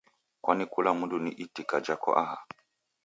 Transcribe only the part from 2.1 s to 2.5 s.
aha?